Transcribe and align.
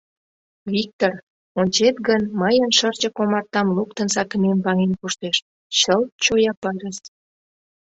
Виктыр, 0.73 1.13
ончет 1.59 1.95
гын, 2.07 2.21
мыйын 2.41 2.71
шырчык 2.77 3.15
омартам 3.23 3.67
луктын 3.77 4.07
сакымем 4.15 4.57
ваҥен 4.65 4.93
коштеш— 5.01 5.37
чылт 5.79 6.09
чоя 6.23 6.53
пырыс! 6.61 6.97